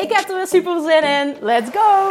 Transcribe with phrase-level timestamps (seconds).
[0.00, 1.36] Ik heb er weer super zin in.
[1.40, 2.08] Let's go!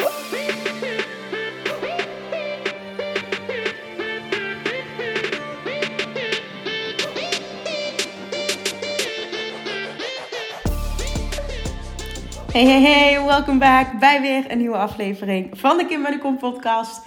[12.52, 17.02] Hey, hey, hey, welkom back bij weer een nieuwe aflevering van de Kim Kom podcast.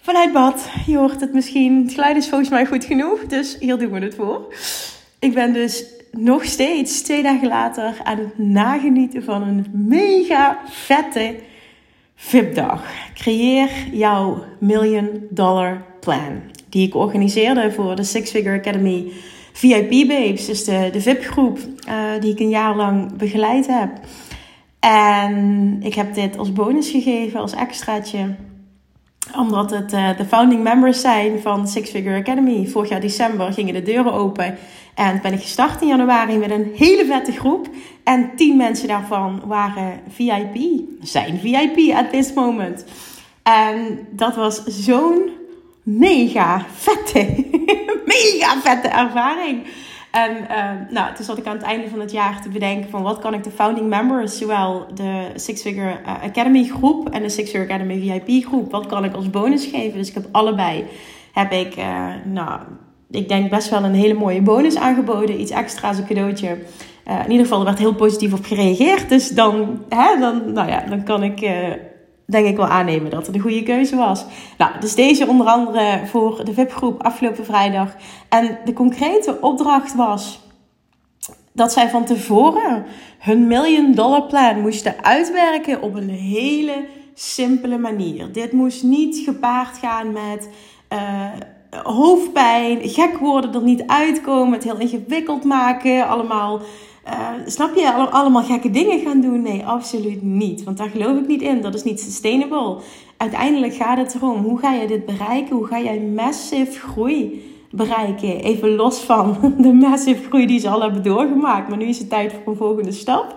[0.00, 1.82] Vanuit bad, je hoort het misschien.
[1.82, 4.54] Het geluid is volgens mij goed genoeg, dus hier doen we het voor.
[5.18, 5.84] Ik ben dus
[6.18, 11.34] nog steeds, twee dagen later, aan het nagenieten van een mega vette
[12.14, 12.82] VIP-dag.
[13.14, 16.40] Creëer jouw Million Dollar Plan.
[16.68, 19.12] Die ik organiseerde voor de Six Figure Academy
[19.52, 20.46] VIP Babes.
[20.46, 23.90] Dus de, de VIP-groep uh, die ik een jaar lang begeleid heb.
[24.80, 28.34] En ik heb dit als bonus gegeven, als extraatje
[29.36, 32.66] omdat het uh, de founding members zijn van Six Figure Academy.
[32.66, 34.58] Vorig jaar december gingen de deuren open.
[34.94, 37.68] En ben ik gestart in januari met een hele vette groep.
[38.04, 40.80] En tien mensen daarvan waren VIP.
[41.02, 42.84] Zijn VIP at this moment.
[43.42, 45.30] En dat was zo'n
[45.82, 47.34] mega vette,
[48.14, 49.66] mega vette ervaring.
[50.24, 53.02] En uh, nou, toen zat ik aan het einde van het jaar te bedenken van
[53.02, 57.28] wat kan ik de founding members, zowel de Six Figure eh, Academy groep en de
[57.28, 59.98] Six Figure Academy VIP groep, wat kan ik als bonus geven?
[59.98, 60.84] Dus ik heb allebei,
[61.32, 62.60] heb ik, uh, nou,
[63.10, 66.58] ik denk best wel een hele mooie bonus aangeboden, iets extra's, een cadeautje.
[67.08, 69.08] Uh, in ieder geval, er werd heel positief op gereageerd.
[69.08, 71.40] Dus dan, hè, dan, nou ja, dan kan ik
[72.30, 74.24] denk ik wel aannemen dat het een goede keuze was.
[74.58, 77.94] Nou, dus deze onder andere voor de VIP-groep afgelopen vrijdag.
[78.28, 80.40] En de concrete opdracht was
[81.52, 82.84] dat zij van tevoren
[83.18, 86.84] hun million dollar plan moesten uitwerken op een hele
[87.14, 88.32] simpele manier.
[88.32, 90.48] Dit moest niet gepaard gaan met
[90.92, 91.30] uh,
[91.82, 96.60] hoofdpijn, gek worden, er niet uitkomen, het heel ingewikkeld maken, allemaal
[97.10, 99.42] uh, snap je, allemaal gekke dingen gaan doen?
[99.42, 100.64] Nee, absoluut niet.
[100.64, 101.60] Want daar geloof ik niet in.
[101.60, 102.76] Dat is niet sustainable.
[103.16, 105.56] Uiteindelijk gaat het erom, hoe ga je dit bereiken?
[105.56, 108.40] Hoe ga jij massive groei bereiken?
[108.40, 111.68] Even los van de massive groei die ze al hebben doorgemaakt.
[111.68, 113.34] Maar nu is het tijd voor een volgende stap.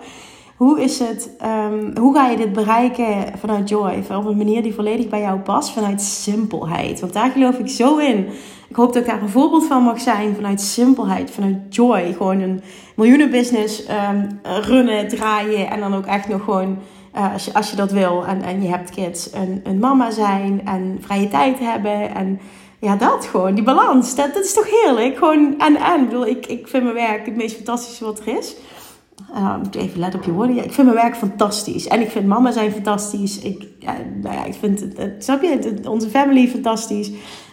[0.56, 1.30] Hoe, is het,
[1.70, 4.04] um, hoe ga je dit bereiken vanuit joy?
[4.10, 7.00] Op een manier die volledig bij jou past, vanuit simpelheid.
[7.00, 8.26] Want daar geloof ik zo in.
[8.68, 12.12] Ik hoop dat ik daar een voorbeeld van mag zijn vanuit simpelheid, vanuit joy.
[12.16, 12.60] Gewoon een
[12.94, 16.78] miljoenenbusiness um, runnen, draaien en dan ook echt nog gewoon,
[17.16, 20.10] uh, als, je, als je dat wil en, en je hebt kids, een, een mama
[20.10, 22.40] zijn en vrije tijd hebben en
[22.82, 25.16] ja, dat gewoon, die balans, dat, dat is toch heerlijk?
[25.16, 26.00] Gewoon en en.
[26.00, 28.56] Ik bedoel, ik, ik vind mijn werk het meest fantastische wat er is.
[29.34, 30.54] Uh, moet even letten op je woorden.
[30.54, 31.88] Ja, ik vind mijn werk fantastisch.
[31.88, 33.38] En ik vind mama zijn fantastisch.
[33.38, 37.10] Ik, ja, nou ja, ik vind het, het snap je, het, onze family fantastisch.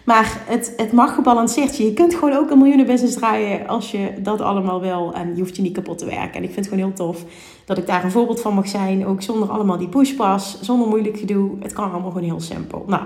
[0.09, 1.77] Maar het, het mag gebalanceerd.
[1.77, 5.13] Je kunt gewoon ook een miljoenenbusiness draaien als je dat allemaal wil.
[5.13, 6.33] En je hoeft je niet kapot te werken.
[6.33, 7.23] En ik vind het gewoon heel tof
[7.65, 9.05] dat ik daar een voorbeeld van mag zijn.
[9.05, 11.51] Ook zonder allemaal die pushpas, zonder moeilijk gedoe.
[11.59, 12.85] Het kan allemaal gewoon heel simpel.
[12.87, 13.03] Nou,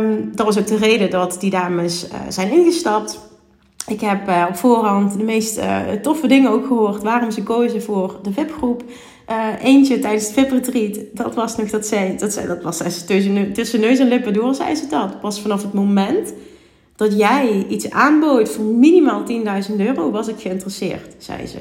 [0.00, 3.20] um, dat was ook de reden dat die dames uh, zijn ingestapt.
[3.86, 7.82] Ik heb uh, op voorhand de meest uh, toffe dingen ook gehoord waarom ze kozen
[7.82, 8.82] voor de VIP-groep.
[9.30, 12.76] Uh, eentje tijdens het VIP-retreat, dat was nog dat zij, dat, zij, dat was
[13.06, 15.20] tussen, tussen neus en lippen door, zei ze dat.
[15.20, 16.32] Pas vanaf het moment
[16.96, 19.24] dat jij iets aanbood voor minimaal
[19.70, 21.58] 10.000 euro, was ik geïnteresseerd, zei ze.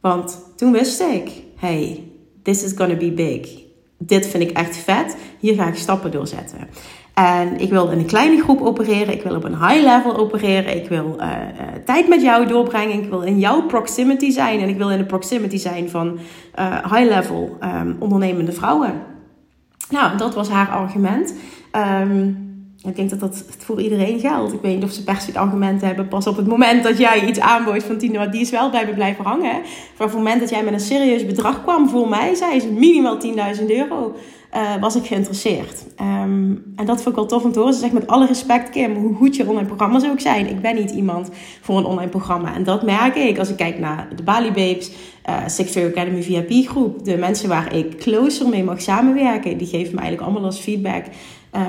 [0.00, 2.04] Want toen wist ik, hey,
[2.42, 3.48] this is gonna be big.
[3.98, 6.58] Dit vind ik echt vet, hier ga ik stappen doorzetten.
[7.16, 9.14] En ik wil in een kleine groep opereren.
[9.14, 10.76] Ik wil op een high level opereren.
[10.76, 11.32] Ik wil uh, uh,
[11.84, 13.02] tijd met jou doorbrengen.
[13.02, 14.60] Ik wil in jouw proximity zijn.
[14.60, 16.18] En ik wil in de proximity zijn van
[16.58, 19.02] uh, high level um, ondernemende vrouwen.
[19.90, 21.34] Nou, dat was haar argument.
[22.02, 22.55] Um,
[22.86, 24.52] ik denk dat dat voor iedereen geldt.
[24.52, 26.08] Ik weet niet of ze per se het argument hebben.
[26.08, 28.94] Pas op het moment dat jij iets aanbood van 10 die is wel bij me
[28.94, 29.52] blijven hangen.
[29.52, 32.72] Maar op het moment dat jij met een serieus bedrag kwam voor mij, zei ze
[32.72, 33.18] minimaal
[33.56, 34.14] 10.000 euro
[34.56, 35.84] uh, was ik geïnteresseerd.
[36.00, 37.74] Um, en dat vond ik wel tof om te horen.
[37.74, 40.48] Ze zegt met alle respect, Kim, hoe goed je online programma's ook zijn.
[40.48, 41.30] Ik ben niet iemand
[41.60, 42.54] voor een online programma.
[42.54, 44.90] En dat merk ik als ik kijk naar de Bali Babes,
[45.28, 47.04] uh, Six Figure Academy VIP groep.
[47.04, 51.04] De mensen waar ik closer mee mag samenwerken, die geven me eigenlijk allemaal als feedback.
[51.56, 51.62] Uh,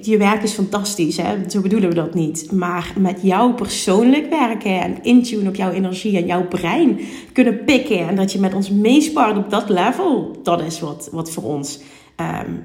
[0.00, 1.50] je werk is fantastisch, hè?
[1.50, 2.52] zo bedoelen we dat niet.
[2.52, 7.00] Maar met jou persoonlijk werken en intune op jouw energie en jouw brein
[7.32, 8.08] kunnen pikken.
[8.08, 11.80] En dat je met ons meespart op dat level, dat is wat, wat voor ons.
[12.20, 12.62] Um,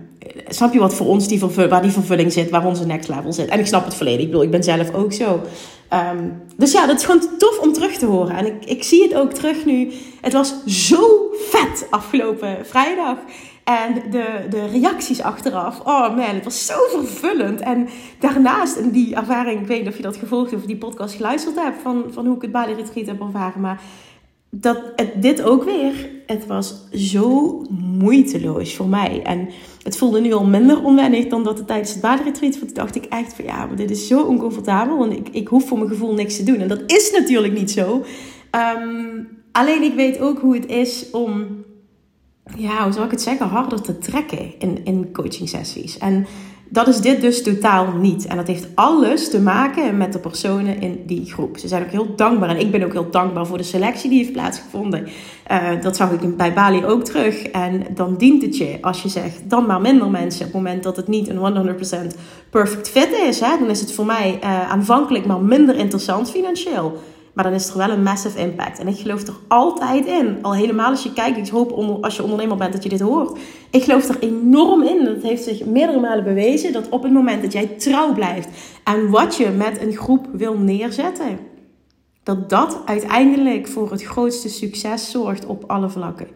[0.48, 3.50] snap je wat voor ons die waar die vervulling zit, waar onze next level zit?
[3.50, 4.20] En ik snap het volledig.
[4.20, 5.42] Ik bedoel, ik ben zelf ook zo.
[5.94, 8.36] Um, dus ja, dat is gewoon tof om terug te horen.
[8.36, 9.92] En ik, ik zie het ook terug nu.
[10.22, 13.18] Het was zo vet afgelopen vrijdag.
[13.64, 15.80] En de, de reacties achteraf.
[15.80, 17.60] Oh man, het was zo vervullend.
[17.60, 17.88] En
[18.20, 21.56] daarnaast, en die ervaring, ik weet niet of je dat gevolgd of die podcast geluisterd
[21.56, 21.82] hebt.
[21.82, 23.62] Van, van hoe ik het Bali Retreat heb ervaren.
[23.62, 23.82] Maar
[24.50, 26.10] dat, het, dit ook weer.
[26.26, 29.22] Het was zo moeiteloos voor mij.
[29.24, 29.50] En
[29.84, 32.60] het voelde nu al minder onwennig dan dat het tijdens het Bali Retreat.
[32.60, 34.98] Want dacht ik echt van ja, maar dit is zo oncomfortabel.
[34.98, 36.60] Want ik, ik hoef voor mijn gevoel niks te doen.
[36.60, 38.04] En dat is natuurlijk niet zo.
[38.76, 41.61] Um, alleen ik weet ook hoe het is om
[42.58, 45.98] ja, hoe zal ik het zeggen, harder te trekken in, in coaching sessies.
[45.98, 46.26] En
[46.72, 48.26] dat is dit dus totaal niet.
[48.26, 51.58] En dat heeft alles te maken met de personen in die groep.
[51.58, 52.50] Ze zijn ook heel dankbaar.
[52.50, 55.08] En ik ben ook heel dankbaar voor de selectie die heeft plaatsgevonden.
[55.52, 57.42] Uh, dat zag ik bij Bali ook terug.
[57.44, 60.46] En dan dient het je, als je zegt, dan maar minder mensen.
[60.46, 61.76] Op het moment dat het niet een
[62.14, 62.18] 100%
[62.50, 63.40] perfect fit is.
[63.40, 67.00] Hè, dan is het voor mij uh, aanvankelijk maar minder interessant financieel.
[67.34, 68.80] Maar dan is er wel een massive impact.
[68.80, 70.38] En ik geloof er altijd in.
[70.42, 71.38] Al helemaal als je kijkt.
[71.38, 73.40] Ik hoop als je ondernemer bent dat je dit hoort.
[73.70, 75.06] Ik geloof er enorm in.
[75.06, 76.74] Dat heeft zich meerdere malen bewezen.
[76.74, 78.50] Dat op het moment dat jij trouw blijft.
[78.84, 81.40] aan wat je met een groep wil neerzetten.
[82.24, 86.28] Dat dat uiteindelijk voor het grootste succes zorgt op alle vlakken.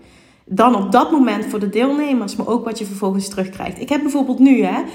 [0.46, 2.36] Dan op dat moment voor de deelnemers.
[2.36, 3.82] Maar ook wat je vervolgens terugkrijgt.
[3.82, 4.86] Ik heb bijvoorbeeld nu hè, uh,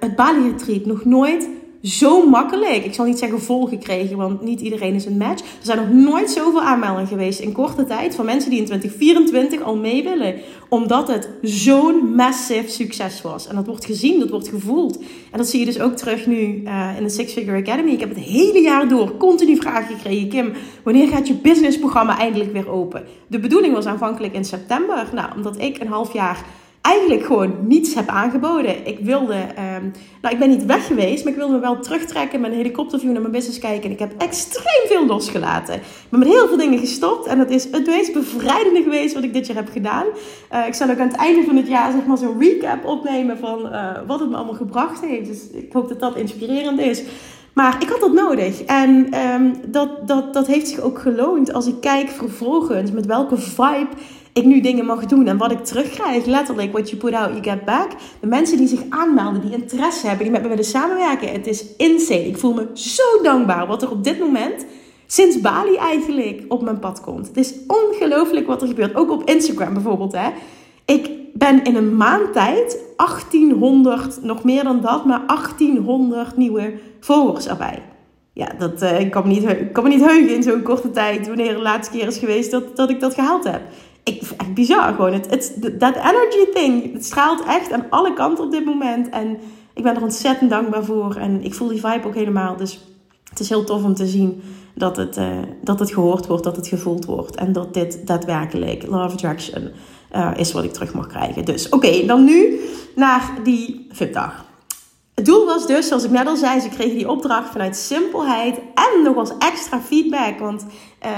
[0.00, 1.48] het Bali Retreat nog nooit
[1.86, 2.84] zo makkelijk.
[2.84, 5.40] Ik zal niet zeggen vol gekregen, want niet iedereen is een match.
[5.40, 9.60] Er zijn nog nooit zoveel aanmeldingen geweest in korte tijd van mensen die in 2024
[9.60, 10.34] al mee willen.
[10.68, 13.46] Omdat het zo'n massive succes was.
[13.46, 14.98] En dat wordt gezien, dat wordt gevoeld.
[15.30, 17.90] En dat zie je dus ook terug nu uh, in de Six Figure Academy.
[17.90, 20.28] Ik heb het hele jaar door continu vragen gekregen.
[20.28, 23.04] Kim, wanneer gaat je businessprogramma eindelijk weer open?
[23.26, 25.08] De bedoeling was aanvankelijk in september.
[25.12, 26.44] Nou, omdat ik een half jaar
[26.86, 28.86] eigenlijk gewoon niets heb aangeboden.
[28.86, 32.40] Ik wilde, um, nou ik ben niet weg geweest, maar ik wilde me wel terugtrekken
[32.40, 33.84] met een helikopterview naar mijn business kijken.
[33.84, 35.80] En ik heb extreem veel losgelaten.
[36.08, 39.32] Ben met heel veel dingen gestopt en dat is het meest bevrijdende geweest wat ik
[39.32, 40.06] dit jaar heb gedaan.
[40.52, 43.38] Uh, ik zal ook aan het einde van het jaar zeg maar zo'n recap opnemen
[43.38, 45.26] van uh, wat het me allemaal gebracht heeft.
[45.26, 47.02] Dus ik hoop dat dat inspirerend is.
[47.52, 48.62] Maar ik had dat nodig.
[48.62, 53.36] En um, dat, dat, dat heeft zich ook geloond als ik kijk vervolgens met welke
[53.36, 53.88] vibe
[54.36, 56.24] ik nu dingen mag doen en wat ik terugkrijg.
[56.24, 57.90] Letterlijk, what you put out, you get back.
[58.20, 61.32] De mensen die zich aanmelden, die interesse hebben, die met me willen samenwerken.
[61.32, 62.26] Het is insane.
[62.26, 64.66] Ik voel me zo dankbaar wat er op dit moment,
[65.06, 67.26] sinds Bali eigenlijk, op mijn pad komt.
[67.26, 68.94] Het is ongelooflijk wat er gebeurt.
[68.94, 70.12] Ook op Instagram bijvoorbeeld.
[70.12, 70.28] Hè.
[70.84, 77.48] Ik ben in een maand tijd 1800, nog meer dan dat, maar 1800 nieuwe volgers
[77.48, 77.82] erbij.
[78.32, 80.90] Ja, dat, uh, ik, kan me niet, ik kan me niet heugen in zo'n korte
[80.90, 83.60] tijd wanneer de laatste keer is geweest dat, dat ik dat gehaald heb
[84.08, 85.12] ik, echt bizar gewoon.
[85.78, 89.08] Dat energy thing, het straalt echt aan alle kanten op dit moment.
[89.08, 89.38] En
[89.74, 91.14] ik ben er ontzettend dankbaar voor.
[91.14, 92.56] En ik voel die vibe ook helemaal.
[92.56, 92.80] Dus
[93.28, 94.42] het is heel tof om te zien
[94.74, 97.36] dat het, uh, dat het gehoord wordt, dat het gevoeld wordt.
[97.36, 99.70] En dat dit daadwerkelijk Love Attraction
[100.16, 101.44] uh, is wat ik terug mag krijgen.
[101.44, 102.60] Dus oké, dan nu
[102.94, 104.45] naar die VIP-dag.
[105.16, 108.58] Het doel was dus, zoals ik net al zei, ze kregen die opdracht vanuit simpelheid
[108.58, 110.38] en nog als extra feedback.
[110.38, 110.66] Want
[111.04, 111.10] uh,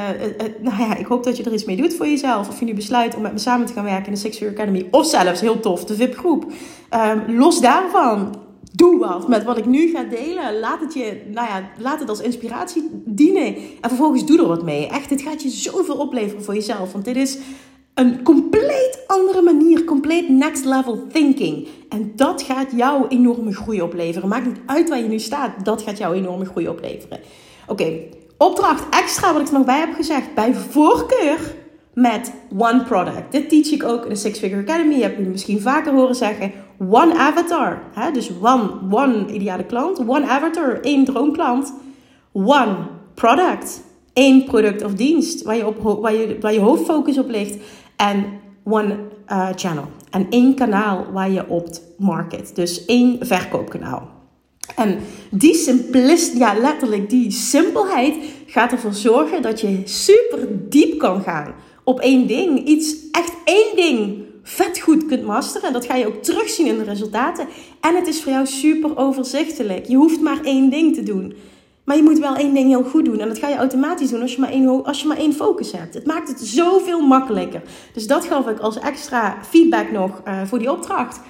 [0.61, 2.49] nou ja, ik hoop dat je er iets mee doet voor jezelf.
[2.49, 4.57] Of je nu besluit om met me samen te gaan werken in de Six Figure
[4.57, 4.89] Academy.
[4.91, 6.53] Of zelfs, heel tof, de VIP-groep.
[6.95, 8.35] Um, los daarvan,
[8.73, 10.59] doe wat met wat ik nu ga delen.
[10.59, 13.55] Laat het, je, nou ja, laat het als inspiratie dienen.
[13.81, 14.87] En vervolgens doe er wat mee.
[14.87, 16.93] Echt, dit gaat je zoveel opleveren voor jezelf.
[16.93, 17.39] Want dit is
[17.95, 18.88] een compleet
[19.19, 21.69] andere manier, compleet next level thinking.
[21.89, 24.29] En dat gaat jou enorme groei opleveren.
[24.29, 27.21] Maakt niet uit waar je nu staat, dat gaat jou enorme groei opleveren.
[27.67, 27.93] Oké,
[28.39, 30.35] opdracht extra wat ik er nog bij heb gezegd.
[30.35, 31.55] Bij voorkeur
[31.95, 33.33] met one product.
[33.33, 34.95] Dit teach ik ook in de Six Figure Academy.
[34.95, 36.53] Je hebt misschien vaker horen zeggen.
[36.91, 37.83] One avatar.
[37.93, 38.11] Hè?
[38.11, 39.99] Dus one, one ideale klant.
[40.07, 41.75] One avatar, één droomklant.
[42.33, 42.77] One
[43.15, 43.83] product.
[44.13, 47.57] Eén product of dienst waar je, op, waar je, waar je hoofdfocus op ligt
[47.97, 48.25] en
[48.65, 48.97] one
[49.31, 49.85] uh, channel.
[50.11, 51.69] En één kanaal waar je op
[51.99, 52.55] market.
[52.55, 54.09] Dus één verkoopkanaal.
[54.77, 54.99] En
[55.31, 58.15] die simplist, ja letterlijk die simpelheid
[58.47, 61.55] gaat ervoor zorgen dat je super diep kan gaan
[61.85, 62.67] op één ding.
[62.67, 65.67] Iets, echt één ding vet goed kunt masteren.
[65.67, 67.47] En dat ga je ook terugzien in de resultaten.
[67.81, 69.87] En het is voor jou super overzichtelijk.
[69.87, 71.35] Je hoeft maar één ding te doen.
[71.89, 73.21] Maar je moet wel één ding heel goed doen.
[73.21, 75.73] En dat ga je automatisch doen als je maar één, als je maar één focus
[75.73, 75.95] hebt.
[75.95, 77.63] Het maakt het zoveel makkelijker.
[77.93, 81.21] Dus dat gaf ik als extra feedback nog uh, voor die opdracht.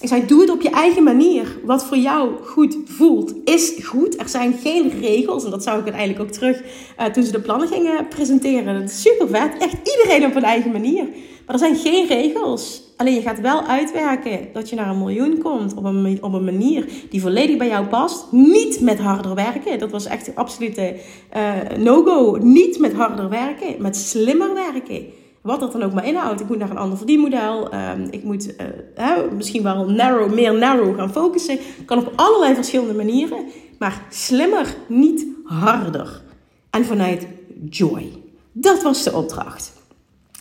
[0.00, 1.58] Ik zei, doe het op je eigen manier.
[1.64, 4.20] Wat voor jou goed voelt, is goed.
[4.20, 5.44] Er zijn geen regels.
[5.44, 8.80] En dat zou ik uiteindelijk ook terug uh, toen ze de plannen gingen presenteren.
[8.80, 9.58] Dat is super vet.
[9.58, 11.06] Echt iedereen op een eigen manier.
[11.46, 12.82] Maar er zijn geen regels.
[12.96, 16.44] Alleen je gaat wel uitwerken dat je naar een miljoen komt op een, op een
[16.44, 18.26] manier die volledig bij jou past.
[18.30, 19.78] Niet met harder werken.
[19.78, 20.96] Dat was echt een absolute
[21.36, 22.36] uh, no-go.
[22.40, 25.06] Niet met harder werken, met slimmer werken.
[25.40, 26.40] Wat dat dan ook maar inhoudt.
[26.40, 27.74] Ik moet naar een ander verdienmodel.
[27.74, 28.54] Um, ik moet
[28.98, 29.06] uh,
[29.36, 31.58] misschien wel narrow, meer narrow gaan focussen.
[31.84, 33.38] Kan op allerlei verschillende manieren.
[33.78, 36.22] Maar slimmer, niet harder.
[36.70, 37.26] En vanuit
[37.70, 38.12] joy.
[38.52, 39.72] Dat was de opdracht.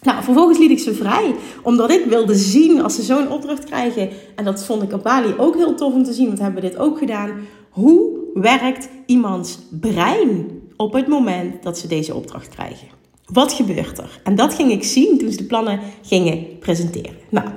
[0.02, 4.10] Nou, vervolgens liet ik ze vrij, omdat ik wilde zien als ze zo'n opdracht krijgen.
[4.36, 6.70] En dat vond ik op Bali ook heel tof om te zien, want hebben we
[6.70, 7.32] dit ook gedaan.
[7.70, 12.88] Hoe werkt iemands brein op het moment dat ze deze opdracht krijgen?
[13.26, 14.20] Wat gebeurt er?
[14.24, 17.16] En dat ging ik zien toen ze de plannen gingen presenteren.
[17.30, 17.48] Nou,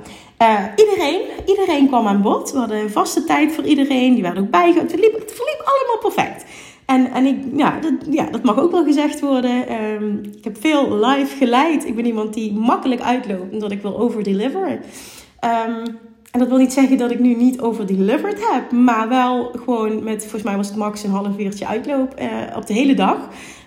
[0.41, 2.51] uh, iedereen, iedereen kwam aan bod.
[2.51, 4.13] We hadden een vaste tijd voor iedereen.
[4.13, 4.91] Die waren ook bijgehouden.
[4.91, 6.45] Het verliep, het verliep allemaal perfect.
[6.85, 9.81] En, en ik, ja, dat, ja, dat mag ook wel gezegd worden.
[9.81, 11.85] Um, ik heb veel live geleid.
[11.85, 14.79] Ik ben iemand die makkelijk uitloopt omdat ik wil overdeliveren.
[15.41, 15.97] Um,
[16.35, 20.21] en dat wil niet zeggen dat ik nu niet overdelivered heb, maar wel gewoon met,
[20.21, 23.17] volgens mij was het max een half uurtje uitloop uh, op de hele dag.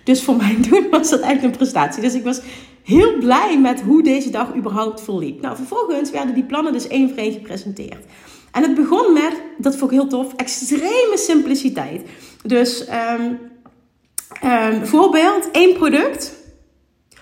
[0.05, 2.03] Dus voor mijn doen was dat echt een prestatie.
[2.03, 2.41] Dus ik was
[2.83, 5.41] heel blij met hoe deze dag überhaupt verliep.
[5.41, 8.05] Nou, vervolgens werden die plannen dus één voor één gepresenteerd.
[8.53, 12.03] En het begon met, dat vond ik heel tof, extreme simpliciteit.
[12.45, 12.85] Dus
[13.21, 13.39] um,
[14.51, 16.35] um, voorbeeld, één product,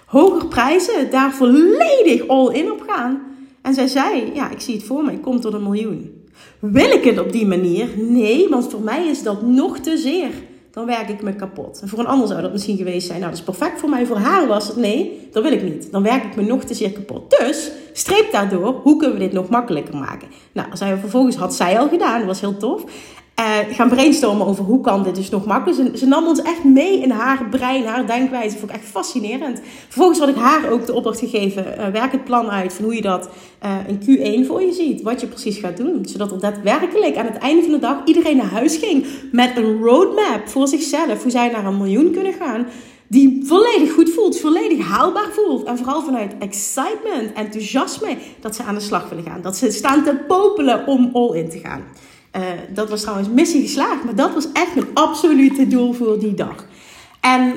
[0.07, 3.23] hoger prijzen, daar volledig all in op gaan.
[3.63, 6.25] En zij zei, ja, ik zie het voor me, ik kom tot een miljoen.
[6.59, 7.89] Wil ik het op die manier?
[7.97, 10.31] Nee, want voor mij is dat nog te zeer
[10.77, 11.81] dan werk ik me kapot.
[11.83, 14.07] En voor een ander zou dat misschien geweest zijn, nou dat is perfect voor mij.
[14.07, 15.93] Voor haar was het, nee, dat wil ik niet.
[15.93, 17.39] Dan werk ik me nog te zeer kapot.
[17.39, 20.29] Dus, streep daardoor, hoe kunnen we dit nog makkelijker maken?
[20.53, 22.85] Nou, zij, vervolgens had zij al gedaan, dat was heel tof.
[23.41, 25.87] Uh, gaan brainstormen over hoe kan dit dus nog makkelijker.
[25.87, 28.59] Ze, ze, nam ons echt mee in haar brein, haar denkwijze.
[28.59, 29.61] Vond ik echt fascinerend.
[29.89, 31.65] Vervolgens had ik haar ook de opdracht gegeven.
[31.79, 33.29] Uh, werk het plan uit van hoe je dat
[33.65, 35.03] uh, in Q1 voor je ziet.
[35.03, 36.07] Wat je precies gaat doen.
[36.07, 39.07] Zodat er daadwerkelijk aan het einde van de dag iedereen naar huis ging.
[39.33, 41.23] Met een roadmap voor zichzelf.
[41.23, 42.67] Hoe zij naar een miljoen kunnen gaan.
[43.09, 45.65] Die volledig goed voelt, volledig haalbaar voelt.
[45.65, 49.43] En vooral vanuit excitement, enthousiasme dat ze aan de slag willen gaan.
[49.43, 51.83] Dat ze staan te popelen om all in te gaan.
[52.37, 52.43] Uh,
[52.75, 56.67] dat was trouwens missie geslaagd, maar dat was echt mijn absolute doel voor die dag.
[57.21, 57.53] En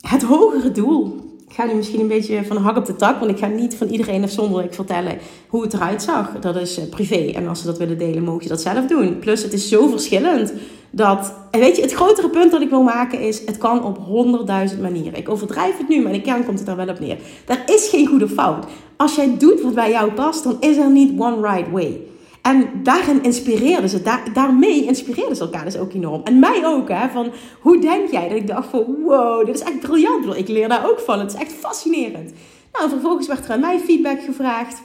[0.00, 1.16] het hogere doel,
[1.48, 3.74] ik ga nu misschien een beetje van hak op de tak, want ik ga niet
[3.74, 5.18] van iedereen afzonderlijk vertellen
[5.48, 6.32] hoe het eruit zag.
[6.40, 9.18] Dat is uh, privé en als ze dat willen delen, mogen je dat zelf doen.
[9.18, 10.52] Plus, het is zo verschillend
[10.90, 13.98] dat, en weet je, het grotere punt dat ik wil maken is, het kan op
[13.98, 15.18] honderdduizend manieren.
[15.18, 17.18] Ik overdrijf het nu, maar in de kern komt het er wel op neer.
[17.46, 18.66] Er is geen goede fout.
[18.96, 22.00] Als jij doet wat bij jou past, dan is er niet one right way.
[22.46, 26.20] En daarin inspireerden ze, daar, daarmee inspireerden ze elkaar dus ook enorm.
[26.24, 28.28] En mij ook, hè, van hoe denk jij?
[28.28, 30.36] Dat ik dacht van, wow, dit is echt briljant.
[30.36, 32.32] Ik leer daar ook van, het is echt fascinerend.
[32.72, 34.82] Nou, vervolgens werd er aan mij feedback gevraagd.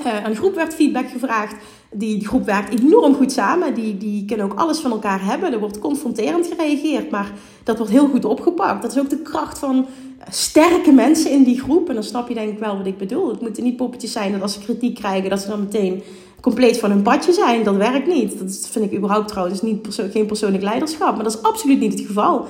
[0.00, 1.56] Uh, aan de groep werd feedback gevraagd.
[1.90, 3.74] Die, die groep werkt enorm goed samen.
[3.74, 5.52] Die, die kunnen ook alles van elkaar hebben.
[5.52, 7.32] Er wordt confronterend gereageerd, maar
[7.64, 8.82] dat wordt heel goed opgepakt.
[8.82, 9.86] Dat is ook de kracht van
[10.30, 11.88] sterke mensen in die groep.
[11.88, 13.28] En dan snap je denk ik wel wat ik bedoel.
[13.28, 16.02] Het moeten niet poppetjes zijn dat als ze kritiek krijgen, dat ze dan meteen
[16.46, 17.64] compleet van hun padje zijn.
[17.64, 18.38] Dat werkt niet.
[18.38, 21.14] Dat vind ik überhaupt trouwens niet geen persoonlijk leiderschap.
[21.14, 22.46] Maar dat is absoluut niet het geval.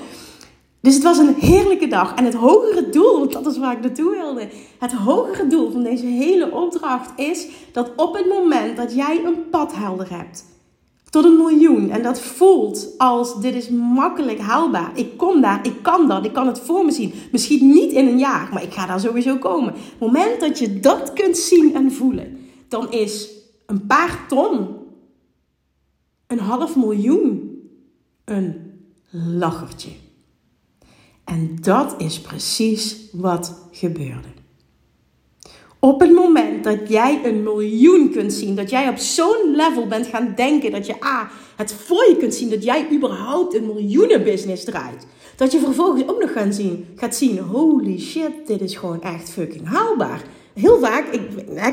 [0.81, 2.15] Dus het was een heerlijke dag.
[2.15, 4.49] En het hogere doel, want dat is waar ik naartoe wilde.
[4.79, 9.49] Het hogere doel van deze hele opdracht is dat op het moment dat jij een
[9.51, 10.45] pad helder hebt
[11.11, 14.91] tot een miljoen en dat voelt als dit is makkelijk haalbaar.
[14.95, 17.13] Ik kom daar, ik kan dat, ik kan het voor me zien.
[17.33, 19.73] Misschien niet in een jaar, maar ik ga daar sowieso komen.
[19.75, 22.39] Het moment dat je dat kunt zien en voelen,
[22.69, 23.37] dan is
[23.67, 24.77] een paar ton,
[26.27, 27.61] een half miljoen,
[28.25, 28.73] een
[29.11, 29.91] lachertje.
[31.25, 34.29] En dat is precies wat gebeurde.
[35.79, 40.07] Op het moment dat jij een miljoen kunt zien, dat jij op zo'n level bent
[40.07, 44.65] gaan denken dat je A, het voor je kunt zien dat jij überhaupt een miljoenenbusiness
[44.65, 45.07] draait.
[45.37, 49.31] Dat je vervolgens ook nog gaan zien, gaat zien, holy shit, dit is gewoon echt
[49.31, 50.23] fucking haalbaar.
[50.61, 51.23] Heel vaak, ik,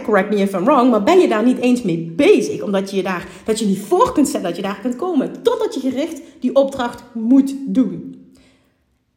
[0.04, 2.62] correct me if I'm wrong, maar ben je daar niet eens mee bezig.
[2.62, 5.42] Omdat je daar, dat je niet voor kunt stellen dat je daar kunt komen.
[5.42, 8.24] Totdat je gericht die opdracht moet doen.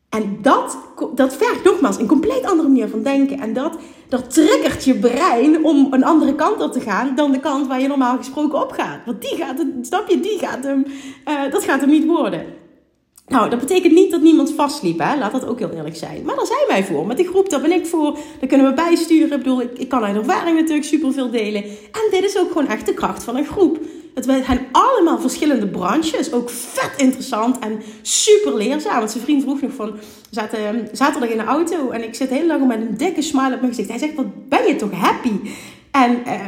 [0.08, 0.78] En dat,
[1.14, 3.40] dat vergt nogmaals een compleet andere manier van denken.
[3.40, 7.40] En dat, dat triggert je brein om een andere kant op te gaan dan de
[7.40, 8.98] kant waar je normaal gesproken op gaat.
[9.04, 10.86] Want die gaat, snap je, die gaat hem,
[11.28, 12.44] uh, dat gaat hem niet worden.
[13.26, 15.16] Nou, dat betekent niet dat niemand vastliep, hè?
[15.16, 16.22] laat dat ook heel eerlijk zijn.
[16.24, 17.06] Maar daar zijn wij voor.
[17.06, 18.18] Met die groep, daar ben ik voor.
[18.38, 19.32] Daar kunnen we bijsturen.
[19.32, 21.62] Ik bedoel, ik, ik kan uit ervaring natuurlijk superveel delen.
[21.64, 23.78] En dit is ook gewoon echt de kracht van een groep.
[24.14, 26.32] Het zijn allemaal verschillende branches.
[26.32, 28.98] Ook vet interessant en super leerzaam.
[28.98, 29.94] Want zijn vriend vroeg nog van...
[30.30, 33.54] Zaten ehm, zaterdag in de auto en ik zit heel lang met een dikke smile
[33.54, 33.88] op mijn gezicht.
[33.88, 35.32] Hij zegt, wat ben je toch happy?
[35.90, 36.46] En uh,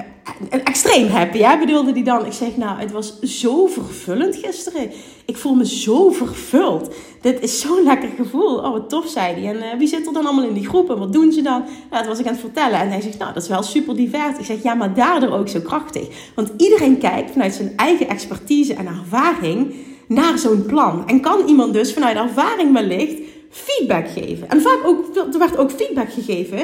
[0.65, 2.27] extreem happy, hè, bedoelde hij dan.
[2.27, 4.91] Ik zeg, nou, het was zo vervullend gisteren.
[5.29, 6.95] Ik voel me zo vervuld.
[7.21, 8.57] Dit is zo'n lekker gevoel.
[8.57, 9.55] Oh, wat tof, zei hij.
[9.55, 11.61] En uh, wie zit er dan allemaal in die groep en wat doen ze dan?
[11.91, 12.81] Nou, dat was ik aan het vertellen.
[12.81, 14.39] En hij zegt, nou, dat is wel super divers.
[14.39, 16.33] Ik zeg, ja, maar daardoor ook zo krachtig.
[16.35, 19.75] Want iedereen kijkt vanuit zijn eigen expertise en ervaring
[20.07, 21.07] naar zo'n plan.
[21.07, 23.21] En kan iemand dus vanuit ervaring wellicht
[23.51, 24.51] feedback geven.
[24.51, 26.59] En vaak ook, er werd ook feedback gegeven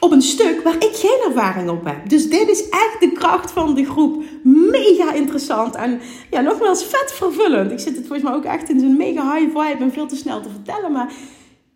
[0.00, 2.08] op een stuk waar ik geen ervaring op heb.
[2.08, 4.22] Dus dit is echt de kracht van de groep.
[4.42, 6.00] Mega interessant en
[6.30, 7.70] ja, nogmaals vet vervullend.
[7.70, 10.16] Ik zit het volgens mij ook echt in zo'n mega high vibe en veel te
[10.16, 10.92] snel te vertellen.
[10.92, 11.12] Maar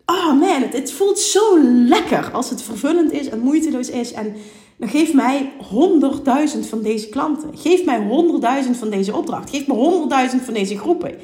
[0.05, 4.11] oh man, het, het voelt zo lekker als het vervullend is en moeiteloos is.
[4.13, 4.35] En
[4.77, 5.51] dan geef mij
[6.55, 7.49] 100.000 van deze klanten.
[7.57, 7.99] Geef mij
[8.65, 9.49] 100.000 van deze opdracht.
[9.49, 11.15] Geef me 100.000 van deze groepen.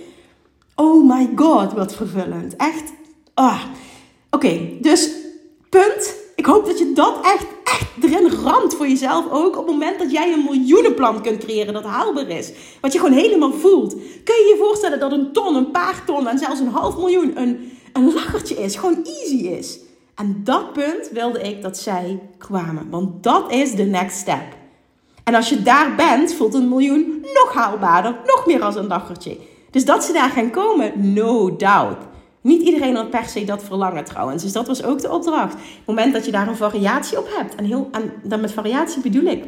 [0.75, 2.55] Oh my god, wat vervullend.
[2.55, 2.93] Echt.
[3.33, 3.63] Ah.
[4.29, 5.11] Oké, dus
[5.69, 9.57] punt ik hoop dat je dat echt, echt erin ramt voor jezelf ook.
[9.57, 12.51] Op het moment dat jij een miljoenenplan kunt creëren dat haalbaar is.
[12.81, 13.91] Wat je gewoon helemaal voelt.
[14.23, 17.31] Kun je je voorstellen dat een ton, een paar ton en zelfs een half miljoen
[17.35, 18.75] een, een lachertje is.
[18.75, 19.79] Gewoon easy is.
[20.15, 22.89] En dat punt wilde ik dat zij kwamen.
[22.89, 24.55] Want dat is de next step.
[25.23, 28.15] En als je daar bent, voelt een miljoen nog haalbaarder.
[28.25, 29.37] Nog meer als een lachertje.
[29.71, 32.06] Dus dat ze daar gaan komen, no doubt.
[32.47, 34.43] Niet iedereen had per se dat verlangen trouwens.
[34.43, 35.53] Dus dat was ook de opdracht.
[35.53, 37.55] Op het moment dat je daar een variatie op hebt.
[37.55, 37.89] En, heel,
[38.23, 39.43] dan met variatie bedoel ik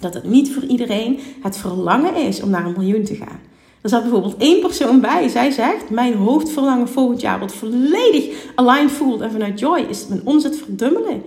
[0.00, 3.40] dat het niet voor iedereen het verlangen is om naar een miljoen te gaan.
[3.82, 5.28] Er zat bijvoorbeeld één persoon bij.
[5.28, 9.20] Zij zegt: Mijn hoofdverlangen volgend jaar wordt volledig aligned voelt.
[9.20, 11.22] En vanuit joy is mijn omzet verdubbelen.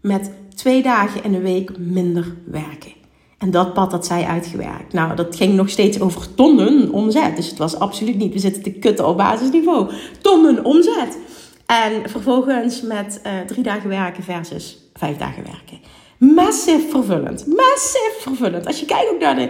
[0.00, 3.01] Met twee dagen in de week minder werken.
[3.42, 4.92] En dat pad had zij uitgewerkt.
[4.92, 7.36] Nou, dat ging nog steeds over tonnen omzet.
[7.36, 9.90] Dus het was absoluut niet, we zitten te kutten op basisniveau.
[10.20, 11.18] Tonnen omzet.
[11.66, 15.80] En vervolgens met uh, drie dagen werken versus vijf dagen werken.
[16.18, 17.46] Massief vervullend.
[17.46, 18.66] Massief vervullend.
[18.66, 19.48] Als je kijkt ook naar de,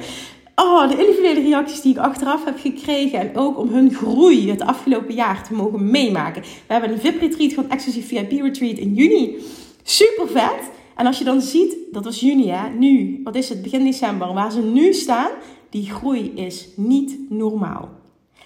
[0.55, 3.19] oh, de individuele reacties die ik achteraf heb gekregen.
[3.19, 6.43] En ook om hun groei het afgelopen jaar te mogen meemaken.
[6.43, 9.37] We hebben een VIP-retreat van Exclusive VIP-retreat in juni.
[9.83, 10.71] Super vet.
[11.03, 14.33] En als je dan ziet, dat was juni hè, nu, wat is het, begin december,
[14.33, 15.31] waar ze nu staan,
[15.71, 17.89] die groei is niet normaal.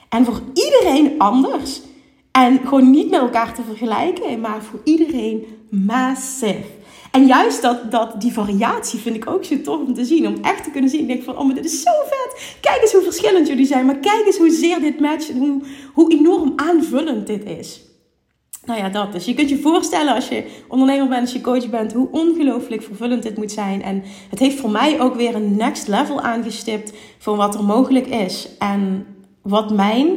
[0.09, 1.81] En voor iedereen anders.
[2.33, 6.67] En gewoon niet met elkaar te vergelijken, maar voor iedereen massief.
[7.11, 10.27] En juist dat, dat, die variatie vind ik ook zo tof om te zien.
[10.27, 11.01] Om echt te kunnen zien.
[11.01, 12.57] Ik denk van, oh, maar dit is zo vet.
[12.61, 13.87] Kijk eens hoe verschillend jullie zijn.
[13.87, 15.33] Maar kijk eens hoe zeer dit matcht.
[15.33, 15.61] Hoe,
[15.93, 17.81] hoe enorm aanvullend dit is.
[18.67, 19.13] Nou ja, dat.
[19.13, 22.83] Dus je kunt je voorstellen als je ondernemer bent, als je coach bent, hoe ongelooflijk
[22.83, 23.83] vervullend dit moet zijn.
[23.83, 28.07] En het heeft voor mij ook weer een next level aangestipt voor wat er mogelijk
[28.07, 28.49] is.
[28.59, 29.07] En
[29.43, 30.09] wat mijn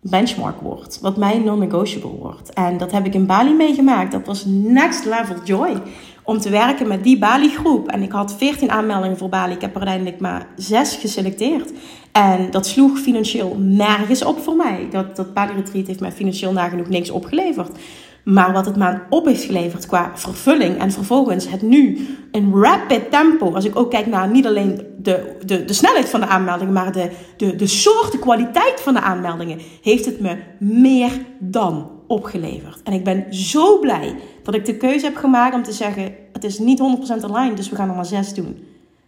[0.00, 1.00] benchmark wordt.
[1.00, 2.52] Wat mijn non-negotiable wordt.
[2.52, 4.12] En dat heb ik in Bali meegemaakt.
[4.12, 5.82] Dat was next level joy.
[6.24, 7.88] Om te werken met die Bali groep.
[7.88, 9.54] En ik had 14 aanmeldingen voor Bali.
[9.54, 11.72] Ik heb er uiteindelijk maar 6 geselecteerd.
[12.12, 14.88] En dat sloeg financieel nergens op voor mij.
[14.90, 17.78] Dat, dat Bali Retreat heeft mij financieel nagenoeg niks opgeleverd.
[18.24, 23.10] Maar wat het me op heeft geleverd qua vervulling en vervolgens het nu in rapid
[23.10, 23.54] tempo.
[23.54, 26.92] Als ik ook kijk naar niet alleen de, de, de snelheid van de aanmeldingen, maar
[26.92, 32.82] de, de, de soort, de kwaliteit van de aanmeldingen, heeft het me meer dan opgeleverd.
[32.82, 36.44] En ik ben zo blij dat ik de keuze heb gemaakt om te zeggen: het
[36.44, 38.66] is niet 100% aligned, dus we gaan er maar zes doen.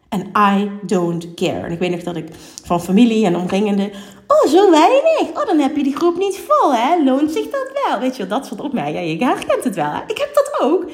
[0.08, 1.60] En I don't care.
[1.60, 2.28] En ik weet nog dat ik
[2.64, 3.90] van familie en omringenden.
[4.26, 5.28] Oh, zo weinig.
[5.34, 7.04] Oh, dan heb je die groep niet vol, hè?
[7.04, 8.00] Loont zich dat wel?
[8.00, 9.06] Weet je, dat soort opmerkingen.
[9.06, 10.00] Ja, je herkent het wel, hè?
[10.06, 10.84] Ik heb dat ook.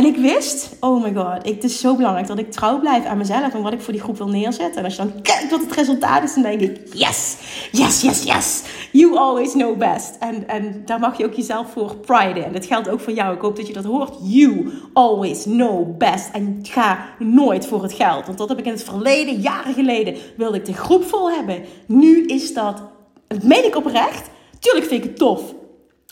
[0.00, 3.04] En ik wist, oh my god, ik, het is zo belangrijk dat ik trouw blijf
[3.04, 4.76] aan mezelf en wat ik voor die groep wil neerzetten.
[4.76, 7.36] En als je dan kijkt wat het resultaat is, dan denk ik, yes,
[7.72, 8.62] yes, yes, yes.
[8.92, 10.16] You always know best.
[10.20, 13.34] En, en daar mag je ook jezelf voor pride En dat geldt ook voor jou.
[13.34, 14.14] Ik hoop dat je dat hoort.
[14.22, 16.28] You always know best.
[16.32, 18.26] En ga nooit voor het geld.
[18.26, 21.64] Want dat heb ik in het verleden, jaren geleden, wilde ik de groep vol hebben.
[21.86, 22.82] Nu is dat,
[23.26, 24.30] dat meen ik oprecht.
[24.58, 25.42] Tuurlijk vind ik het tof.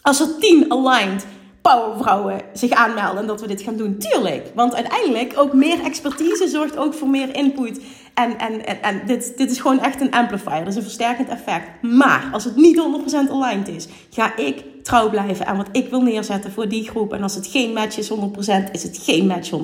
[0.02, 1.26] Als er tien aligned
[1.68, 3.98] powervrouwen zich aanmelden en dat we dit gaan doen.
[3.98, 4.50] Tuurlijk.
[4.54, 7.80] Want uiteindelijk ook meer expertise zorgt ook voor meer input.
[8.14, 10.58] En, en, en, dit, dit is gewoon echt een amplifier.
[10.58, 11.82] Dat is een versterkend effect.
[11.82, 12.80] Maar als het niet
[13.28, 17.12] 100% aligned is, ga ik trouw blijven aan wat ik wil neerzetten voor die groep.
[17.12, 18.14] En als het geen match is 100%,
[18.72, 19.54] is het geen match 100%.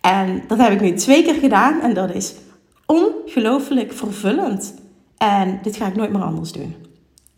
[0.00, 2.34] En dat heb ik nu twee keer gedaan en dat is
[2.86, 4.74] ongelooflijk vervullend.
[5.18, 6.85] En dit ga ik nooit meer anders doen.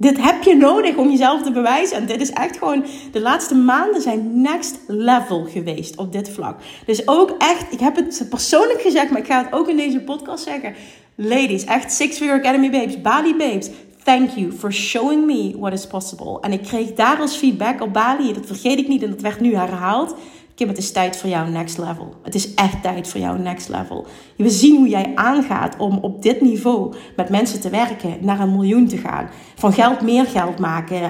[0.01, 1.97] Dit heb je nodig om jezelf te bewijzen.
[1.97, 6.61] En dit is echt gewoon, de laatste maanden zijn next level geweest op dit vlak.
[6.87, 10.01] Dus ook echt, ik heb het persoonlijk gezegd, maar ik ga het ook in deze
[10.01, 10.75] podcast zeggen.
[11.15, 13.71] Ladies, echt Six Figure Academy babes, Bali babes.
[14.05, 16.39] Thank you for showing me what is possible.
[16.41, 19.41] En ik kreeg daar als feedback op Bali, dat vergeet ik niet en dat werd
[19.41, 20.15] nu herhaald.
[20.59, 22.15] Kim, het is tijd voor jou next level.
[22.23, 24.07] Het is echt tijd voor jou next level.
[24.37, 28.53] We zien hoe jij aangaat om op dit niveau met mensen te werken, naar een
[28.53, 29.29] miljoen te gaan.
[29.55, 31.01] Van geld meer geld maken.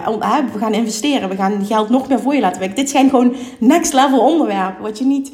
[0.52, 2.76] We gaan investeren, we gaan geld nog meer voor je laten werken.
[2.76, 5.32] Dit zijn gewoon next level onderwerpen, wat je niet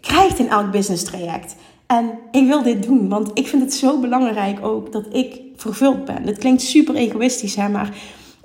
[0.00, 1.56] krijgt in elk business traject.
[1.86, 6.04] En ik wil dit doen, want ik vind het zo belangrijk ook dat ik vervuld
[6.04, 6.22] ben.
[6.22, 7.90] Het klinkt super egoïstisch, hè, maar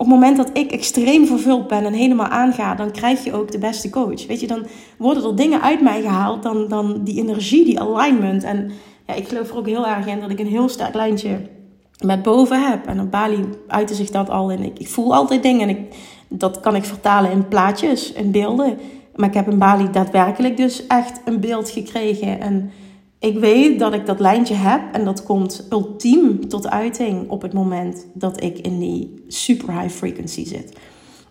[0.02, 3.52] op het moment dat ik extreem vervuld ben en helemaal aanga, dan krijg je ook
[3.52, 4.28] de beste coach.
[4.28, 4.66] Weet je, dan
[4.98, 8.44] worden er dingen uit mij gehaald, dan, dan die energie, die alignment.
[8.44, 8.72] En
[9.08, 11.42] ja, ik geloof er ook heel erg in dat ik een heel sterk lijntje
[12.06, 12.86] met boven heb.
[12.86, 14.64] En op Bali uitte zich dat al in.
[14.64, 15.96] Ik, ik voel altijd dingen en ik,
[16.28, 18.78] dat kan ik vertalen in plaatjes, in beelden.
[19.16, 22.40] Maar ik heb in Bali daadwerkelijk dus echt een beeld gekregen.
[22.40, 22.72] En
[23.22, 27.54] ik weet dat ik dat lijntje heb en dat komt ultiem tot uiting op het
[27.54, 30.78] moment dat ik in die super high frequency zit.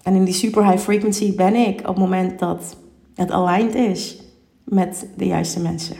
[0.02, 2.76] En in die super high frequency ben ik op het moment dat
[3.14, 4.22] het aligned is
[4.64, 5.96] met de juiste mensen.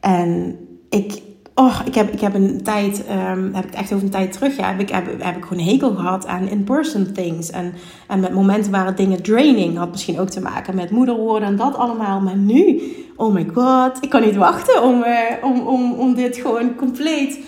[0.00, 1.22] En ik
[1.58, 4.56] Oh, ik heb, ik heb een tijd, um, heb ik echt over een tijd terug,
[4.56, 7.50] ja, heb ik, heb, ik gewoon hekel gehad aan in-person things.
[7.50, 7.72] En,
[8.08, 11.56] en met momenten waar dingen draining had misschien ook te maken met moeder worden en
[11.56, 12.20] dat allemaal.
[12.20, 12.80] Maar nu,
[13.18, 17.40] oh my god, ik kan niet wachten om, uh, om, om, om dit gewoon compleet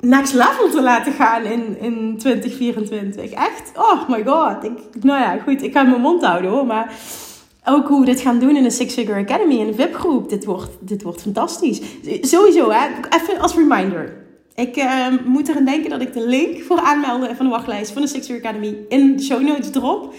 [0.00, 3.30] next level te laten gaan in, in 2024.
[3.30, 4.64] Echt, oh my god.
[4.64, 6.94] Ik, nou ja, goed, ik ga mijn mond houden hoor, maar
[7.64, 10.28] ook hoe we dit gaan doen in de Six Figure Academy, in de VIP-groep.
[10.28, 11.80] Dit wordt, dit wordt fantastisch.
[12.20, 12.86] Sowieso, hè?
[13.10, 14.24] even als reminder.
[14.54, 18.02] Ik uh, moet erin denken dat ik de link voor aanmelden van de wachtlijst van
[18.02, 20.14] de Six Figure Academy in de show notes drop.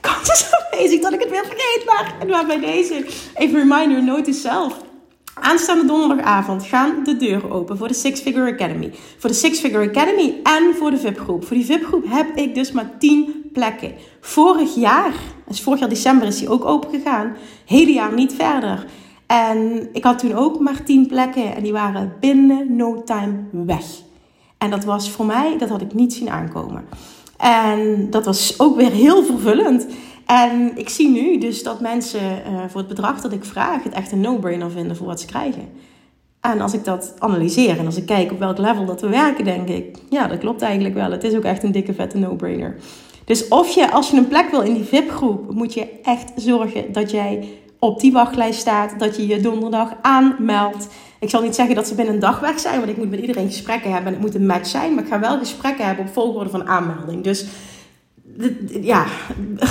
[0.00, 4.40] Kans is aanwezig dat ik het weer vergeet, maar, maar bij deze even reminder, notice
[4.40, 4.86] zelf.
[5.34, 8.92] Aanstaande donderdagavond gaan de deuren open voor de Six Figure Academy.
[9.18, 11.44] Voor de Six Figure Academy en voor de VIP-groep.
[11.44, 13.94] Voor die VIP-groep heb ik dus maar 10 plekken.
[14.20, 15.12] Vorig jaar,
[15.46, 17.36] dus vorig jaar december is die ook open gegaan.
[17.64, 18.86] Hele jaar niet verder.
[19.26, 23.84] En ik had toen ook maar 10 plekken en die waren binnen no time weg.
[24.58, 26.84] En dat was voor mij, dat had ik niet zien aankomen.
[27.38, 29.86] En dat was ook weer heel vervullend.
[30.26, 33.92] En ik zie nu dus dat mensen uh, voor het bedrag dat ik vraag het
[33.92, 35.68] echt een no-brainer vinden voor wat ze krijgen.
[36.40, 39.44] En als ik dat analyseer en als ik kijk op welk level dat we werken,
[39.44, 41.10] denk ik, ja, dat klopt eigenlijk wel.
[41.10, 42.76] Het is ook echt een dikke vette no-brainer.
[43.24, 46.92] Dus of je, als je een plek wil in die VIP-groep, moet je echt zorgen
[46.92, 47.48] dat jij
[47.78, 50.88] op die wachtlijst staat, dat je je donderdag aanmeldt.
[51.20, 53.20] Ik zal niet zeggen dat ze binnen een dag weg zijn, want ik moet met
[53.20, 54.94] iedereen gesprekken hebben en het moet een match zijn.
[54.94, 57.24] Maar ik ga wel gesprekken hebben op volgorde van aanmelding.
[57.24, 57.44] Dus
[58.80, 59.06] ja,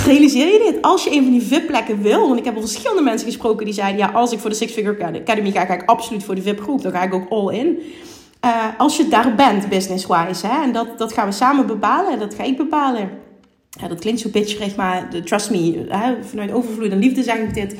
[0.06, 0.82] realiseer je dit?
[0.82, 3.74] Als je een van die VIP-plekken wil, want ik heb al verschillende mensen gesproken die
[3.74, 6.42] zeiden: ja, als ik voor de Six Figure Academy ga, ga ik absoluut voor de
[6.42, 6.82] VIP-groep.
[6.82, 7.78] Dan ga ik ook all in.
[8.44, 12.34] Uh, als je daar bent, business-wise, hè, en dat, dat gaan we samen bepalen, dat
[12.34, 13.10] ga ik bepalen.
[13.80, 17.54] Ja, dat klinkt zo bitcherig, maar trust me, hè, vanuit overvloed en liefde zeg ik
[17.54, 17.76] dit.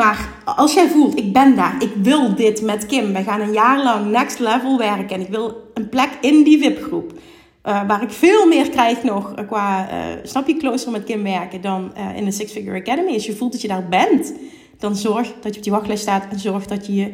[0.00, 3.52] Maar als jij voelt, ik ben daar, ik wil dit met Kim, we gaan een
[3.52, 8.02] jaar lang next level werken en ik wil een plek in die VIP-groep uh, waar
[8.02, 11.92] ik veel meer krijg nog uh, qua, uh, snap je, closer met Kim werken dan
[12.16, 13.12] in de Six Figure Academy.
[13.12, 14.32] Als je voelt dat je daar bent,
[14.78, 17.12] dan zorg dat je op die wachtlijst staat en zorg dat je je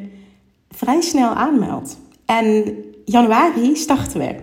[0.71, 1.99] vrij snel aanmeldt.
[2.27, 4.35] En januari starten we.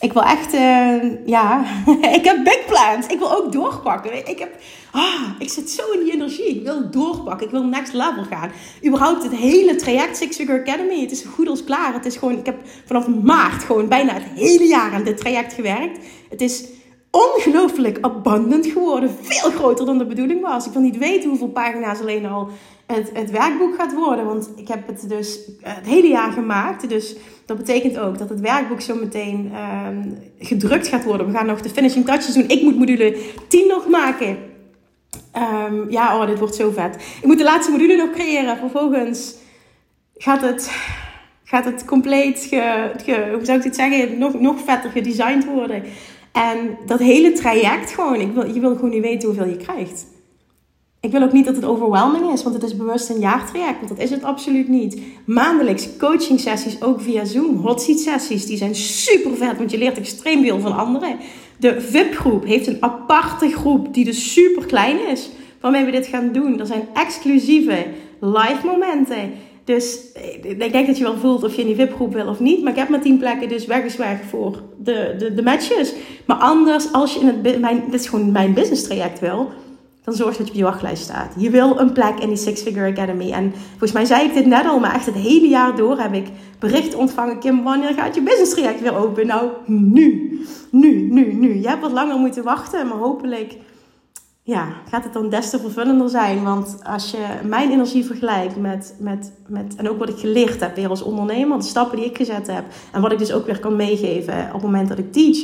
[0.00, 1.64] Ik wil echt, uh, ja,
[2.18, 3.06] ik heb big plans.
[3.06, 4.28] Ik wil ook doorpakken.
[4.28, 4.56] Ik, heb,
[4.92, 6.56] ah, ik zit zo in die energie.
[6.56, 7.46] Ik wil doorpakken.
[7.46, 8.50] Ik wil next level gaan.
[8.86, 11.00] Überhaupt het hele traject Six Figure Academy.
[11.00, 11.92] Het is goed als klaar.
[11.92, 15.52] Het is gewoon, ik heb vanaf maart gewoon bijna het hele jaar aan dit traject
[15.52, 15.98] gewerkt.
[16.30, 16.64] Het is
[17.10, 19.16] ongelooflijk abundant geworden.
[19.20, 20.66] Veel groter dan de bedoeling was.
[20.66, 22.48] Ik wil niet weten hoeveel pagina's alleen al
[22.94, 24.24] het, het werkboek gaat worden.
[24.26, 26.88] Want ik heb het dus het hele jaar gemaakt.
[26.88, 31.26] Dus dat betekent ook dat het werkboek zo meteen ehm, gedrukt gaat worden.
[31.26, 32.48] We gaan nog de finishing touches doen.
[32.48, 33.16] Ik moet module
[33.48, 34.38] 10 nog maken.
[35.62, 36.94] Um, ja, oh, dit wordt zo vet.
[36.94, 38.56] Ik moet de laatste module nog creëren.
[38.56, 39.34] Vervolgens
[40.16, 40.70] gaat het,
[41.44, 45.82] gaat het compleet, ge, hoe zou ik dit zeggen, nog, nog vetter gedesigned worden.
[46.32, 50.06] En dat hele traject gewoon, ik wil, je wil gewoon niet weten hoeveel je krijgt.
[51.00, 53.76] Ik wil ook niet dat het overwhelming is, want het is bewust een jaartraject.
[53.76, 55.00] Want dat is het absoluut niet.
[55.24, 57.56] Maandelijks coaching sessies, ook via Zoom.
[57.56, 61.16] Hot seat sessies, die zijn super vet, want je leert extreem veel van anderen.
[61.56, 65.30] De VIP-groep heeft een aparte groep die dus super klein is.
[65.60, 66.60] Waarmee we dit gaan doen.
[66.60, 67.86] Er zijn exclusieve
[68.20, 69.32] live momenten.
[69.64, 72.40] Dus eh, ik denk dat je wel voelt of je in die VIP-groep wil of
[72.40, 72.62] niet.
[72.62, 75.92] Maar ik heb maar 10 plekken dus weggezwaagd voor de, de, de matches.
[76.26, 79.50] Maar anders, als je in het, mijn, dit is gewoon mijn business traject wil
[80.04, 81.34] dan zorg dat je op je wachtlijst staat.
[81.36, 83.30] Je wil een plek in die Six Figure Academy.
[83.30, 86.14] En volgens mij zei ik dit net al, maar echt het hele jaar door heb
[86.14, 87.38] ik bericht ontvangen.
[87.38, 89.26] Kim, wanneer gaat je business traject weer open?
[89.26, 90.38] Nou, nu.
[90.70, 91.60] Nu, nu, nu.
[91.60, 93.56] Je hebt wat langer moeten wachten, maar hopelijk
[94.42, 96.42] ja, gaat het dan des te vervullender zijn.
[96.42, 100.76] Want als je mijn energie vergelijkt met, met, met, en ook wat ik geleerd heb
[100.76, 103.60] weer als ondernemer, de stappen die ik gezet heb en wat ik dus ook weer
[103.60, 105.38] kan meegeven op het moment dat ik teach.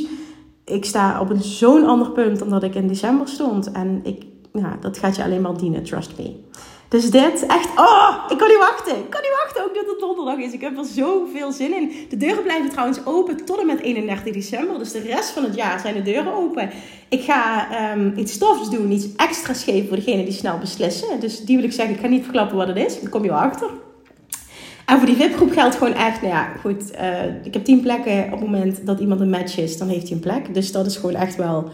[0.65, 3.71] Ik sta op een zo'n ander punt dan dat ik in december stond.
[3.71, 4.23] En ik,
[4.57, 6.35] ja, dat gaat je alleen maar dienen, trust me.
[6.89, 8.97] Dus dit, echt, oh, ik kan niet wachten.
[8.97, 10.53] Ik kan niet wachten ook dat het donderdag is.
[10.53, 11.91] Ik heb er zoveel zin in.
[12.09, 14.79] De deuren blijven trouwens open tot en met 31 december.
[14.79, 16.69] Dus de rest van het jaar zijn de deuren open.
[17.09, 21.19] Ik ga um, iets tofs doen, iets extra's geven voor degenen die snel beslissen.
[21.19, 23.01] Dus die wil ik zeggen, ik ga niet verklappen wat het is.
[23.01, 23.69] Dan kom je wel achter.
[24.85, 26.91] En voor die VIP-groep geldt gewoon echt, nou ja, goed.
[26.93, 30.07] Uh, ik heb 10 plekken op het moment dat iemand een match is, dan heeft
[30.07, 30.53] hij een plek.
[30.53, 31.69] Dus dat is gewoon echt wel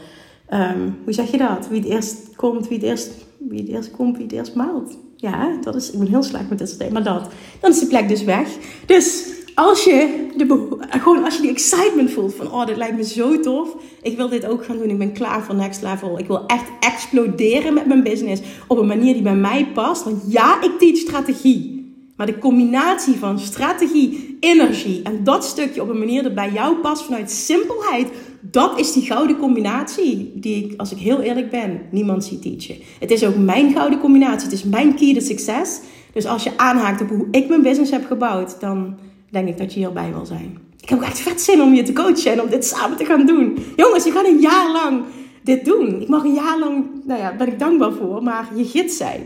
[0.54, 1.68] Um, hoe zeg je dat?
[1.68, 4.98] Wie het eerst komt, wie het eerst, wie het eerst komt, wie het eerst maalt.
[5.16, 7.30] Ja, dat is, ik ben heel slecht met dit soort dingen, maar dat.
[7.60, 8.48] Dan is die plek dus weg.
[8.86, 13.04] Dus als je, de, gewoon als je die excitement voelt van, oh, dit lijkt me
[13.04, 13.76] zo tof.
[14.02, 14.90] Ik wil dit ook gaan doen.
[14.90, 16.20] Ik ben klaar voor next level.
[16.20, 20.04] Ik wil echt exploderen met mijn business op een manier die bij mij past.
[20.04, 21.73] Want ja, ik teach strategie.
[22.16, 26.76] Maar de combinatie van strategie, energie en dat stukje op een manier dat bij jou
[26.76, 28.08] past vanuit simpelheid,
[28.42, 32.84] dat is die gouden combinatie die ik, als ik heel eerlijk ben, niemand ziet teachen.
[33.00, 34.44] Het is ook mijn gouden combinatie.
[34.50, 35.80] Het is mijn key to succes.
[36.14, 38.98] Dus als je aanhaakt op hoe ik mijn business heb gebouwd, dan
[39.30, 40.58] denk ik dat je hierbij wil zijn.
[40.82, 43.06] Ik heb ook echt vet zin om je te coachen en om dit samen te
[43.06, 43.58] gaan doen.
[43.76, 45.04] Jongens, je gaat een jaar lang
[45.44, 46.02] dit doen.
[46.02, 49.22] Ik mag een jaar lang, nou ja, ben ik dankbaar voor, maar je gids zijn.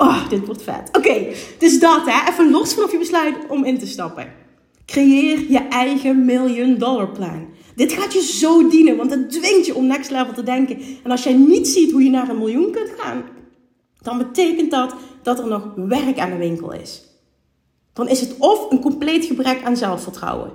[0.00, 0.88] Oh, dit wordt vet.
[0.92, 1.26] Oké,
[1.58, 2.30] dus dat hè.
[2.30, 4.32] Even los vanaf je besluit om in te stappen.
[4.86, 7.46] Creëer je eigen million dollar plan.
[7.74, 10.78] Dit gaat je zo dienen, want het dwingt je om next level te denken.
[11.04, 13.24] En als jij niet ziet hoe je naar een miljoen kunt gaan,
[14.02, 17.02] dan betekent dat dat er nog werk aan de winkel is.
[17.92, 20.52] Dan is het of een compleet gebrek aan zelfvertrouwen.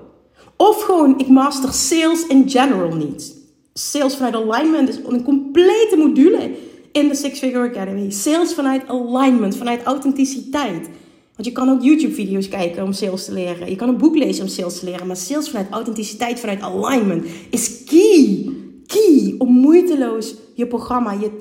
[0.57, 3.35] Of gewoon, ik master sales in general niet.
[3.73, 6.51] Sales vanuit alignment is een complete module
[6.93, 8.09] in de Six Figure Academy.
[8.09, 10.89] Sales vanuit alignment, vanuit authenticiteit.
[11.35, 13.69] Want je kan ook YouTube-video's kijken om sales te leren.
[13.69, 15.07] Je kan een boek lezen om sales te leren.
[15.07, 18.49] Maar sales vanuit authenticiteit, vanuit alignment is key.
[18.87, 21.31] Key om moeiteloos je programma, je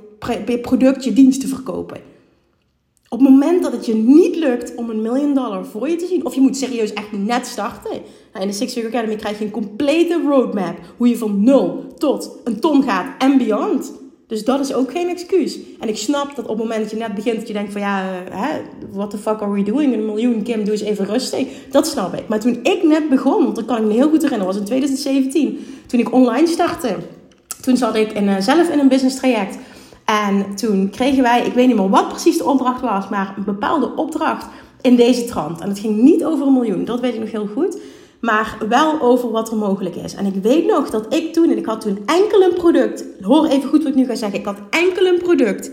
[0.63, 2.01] product, je dienst te verkopen.
[3.09, 6.07] Op het moment dat het je niet lukt om een miljoen dollar voor je te
[6.07, 7.91] zien, of je moet serieus echt net starten.
[8.33, 10.79] Nou, in de Six Figure Academy krijg je een complete roadmap.
[10.97, 13.93] Hoe je van nul tot een ton gaat en beyond.
[14.33, 15.59] Dus dat is ook geen excuus.
[15.81, 17.81] En ik snap dat op het moment dat je net begint, dat je denkt van
[17.81, 19.93] ja, uh, hè, what the fuck are we doing?
[19.93, 21.47] Een miljoen, Kim, doe eens even rustig.
[21.71, 22.29] Dat snap ik.
[22.29, 24.65] Maar toen ik net begon, want dat kan ik me heel goed herinneren, was in
[24.65, 26.97] 2017, toen ik online startte.
[27.61, 29.59] Toen zat ik uh, zelf in een business traject.
[30.05, 33.45] En toen kregen wij, ik weet niet meer wat precies de opdracht was, maar een
[33.45, 34.47] bepaalde opdracht
[34.81, 35.61] in deze trant.
[35.61, 37.79] En het ging niet over een miljoen, dat weet ik nog heel goed
[38.23, 40.15] maar wel over wat er mogelijk is.
[40.15, 43.47] En ik weet nog dat ik toen, en ik had toen enkel een product, hoor
[43.47, 45.71] even goed wat ik nu ga zeggen, ik had enkel een product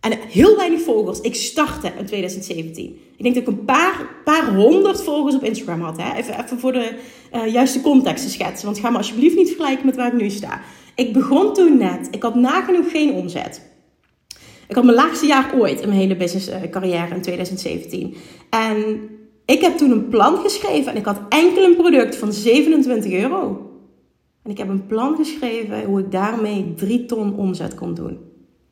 [0.00, 1.20] en heel weinig volgers.
[1.20, 3.00] Ik startte in 2017.
[3.16, 5.96] Ik denk dat ik een paar, paar honderd volgers op Instagram had.
[5.96, 6.14] Hè?
[6.14, 6.94] Even, even voor de
[7.34, 10.30] uh, juiste context te schetsen, want ga me alsjeblieft niet vergelijken met waar ik nu
[10.30, 10.60] sta.
[10.94, 13.62] Ik begon toen net, ik had nagenoeg geen omzet.
[14.68, 18.16] Ik had mijn laagste jaar ooit in mijn hele business uh, carrière in 2017.
[18.50, 19.08] En
[19.52, 23.70] ik heb toen een plan geschreven en ik had enkel een product van 27 euro.
[24.42, 28.18] En ik heb een plan geschreven hoe ik daarmee 3 ton omzet kon doen.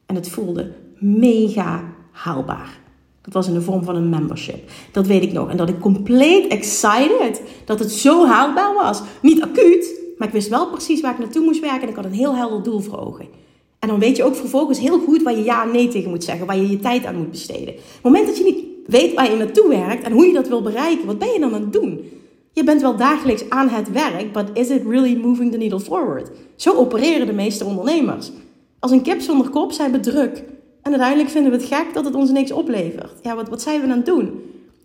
[0.06, 2.78] En het voelde mega haalbaar.
[3.20, 4.70] Dat was in de vorm van een membership.
[4.92, 5.50] Dat weet ik nog.
[5.50, 9.02] En dat ik compleet excited dat het zo haalbaar was.
[9.22, 11.82] Niet acuut, maar ik wist wel precies waar ik naartoe moest werken.
[11.82, 13.26] En ik had een heel helder doel voor ogen.
[13.78, 16.24] En dan weet je ook vervolgens heel goed waar je ja en nee tegen moet
[16.24, 16.46] zeggen.
[16.46, 17.74] Waar je je tijd aan moet besteden.
[17.74, 20.48] Op het moment dat je niet weet waar je naartoe werkt en hoe je dat
[20.48, 22.00] wil bereiken, wat ben je dan aan het doen?
[22.52, 26.30] Je bent wel dagelijks aan het werk, but is it really moving the needle forward?
[26.56, 28.30] Zo opereren de meeste ondernemers.
[28.78, 30.42] Als een kip zonder kop zijn we druk.
[30.82, 33.12] En uiteindelijk vinden we het gek dat het ons niks oplevert.
[33.22, 34.40] Ja, wat, wat zijn we aan het doen?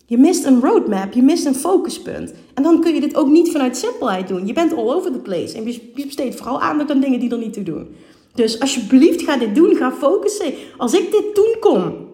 [0.06, 2.34] Je mist een roadmap, je mist een focuspunt.
[2.54, 4.46] En dan kun je dit ook niet vanuit simpelheid doen.
[4.46, 5.56] Je bent all over the place.
[5.56, 7.88] En je besteedt vooral aandacht aan dingen die er niet toe doen.
[8.34, 9.74] Dus alsjeblieft, ga dit doen.
[9.74, 10.52] Ga focussen.
[10.76, 12.05] Als ik dit doen kon,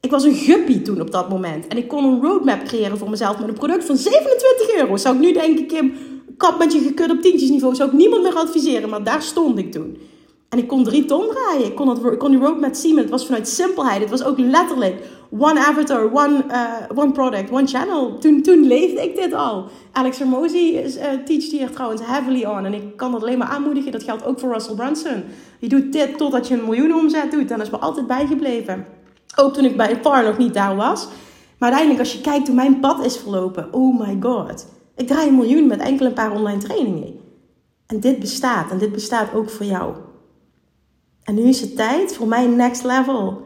[0.00, 1.66] ik was een guppy toen op dat moment.
[1.66, 4.96] En ik kon een roadmap creëren voor mezelf met een product van 27 euro.
[4.96, 5.92] Zou ik nu denken, Kim,
[6.36, 7.74] kap met je gekut op tientjesniveau.
[7.74, 9.96] Zou ik niemand meer adviseren, maar daar stond ik toen.
[10.48, 11.66] En ik kon drie ton draaien.
[11.66, 13.02] Ik kon, kon die met Siemens.
[13.02, 14.00] Het was vanuit simpelheid.
[14.00, 15.02] Het was ook letterlijk
[15.38, 18.18] one avatar, one, uh, one product, one channel.
[18.18, 19.64] Toen, toen leefde ik dit al.
[19.92, 22.64] Alex Hermosi is, uh, teacht hier trouwens heavily on.
[22.64, 23.92] En ik kan dat alleen maar aanmoedigen.
[23.92, 25.24] Dat geldt ook voor Russell Brunson.
[25.58, 27.50] Je doet dit totdat je een miljoen omzet doet.
[27.50, 28.86] En dat is me altijd bijgebleven.
[29.36, 31.08] Ook toen ik bij PAR nog niet daar was.
[31.58, 33.72] Maar uiteindelijk, als je kijkt hoe mijn pad is verlopen.
[33.72, 34.66] Oh my god.
[34.96, 37.14] Ik draai een miljoen met enkel een paar online trainingen.
[37.86, 38.70] En dit bestaat.
[38.70, 39.94] En dit bestaat ook voor jou.
[41.22, 43.42] En nu is het tijd voor mijn next level.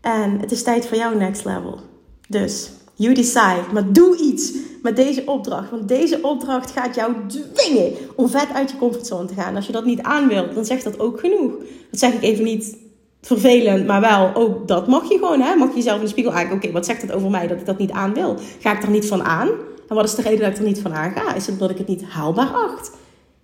[0.00, 1.80] En het is tijd voor jouw next level.
[2.28, 3.64] Dus, you decide.
[3.72, 5.70] Maar doe iets met deze opdracht.
[5.70, 9.56] Want deze opdracht gaat jou dwingen om vet uit je comfortzone te gaan.
[9.56, 11.52] Als je dat niet aan wilt, dan zegt dat ook genoeg.
[11.90, 12.76] Dat zeg ik even niet
[13.20, 15.40] vervelend, maar wel, ook dat mag je gewoon.
[15.40, 15.54] Hè?
[15.56, 16.56] Mag je jezelf in de spiegel aankijken.
[16.56, 18.36] Oké, wat zegt het over mij dat ik dat niet aan wil?
[18.60, 19.48] Ga ik er niet van aan?
[19.88, 21.34] En wat is de reden dat ik er niet van aan ga?
[21.34, 22.90] Is het dat ik het niet haalbaar acht?